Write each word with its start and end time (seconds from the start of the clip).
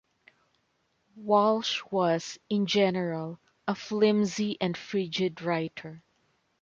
Walsh 1.15 1.83
was 1.91 2.39
in 2.49 2.65
general 2.65 3.39
a 3.67 3.75
flimzy 3.75 4.57
and 4.59 4.75
frigid 4.75 5.43
writer. 5.43 6.03